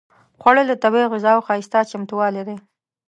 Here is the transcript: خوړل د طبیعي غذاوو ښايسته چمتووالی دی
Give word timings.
خوړل 0.41 0.65
د 0.69 0.73
طبیعي 0.83 1.07
غذاوو 1.13 1.45
ښايسته 1.47 1.87
چمتووالی 1.91 2.43
دی 2.47 2.57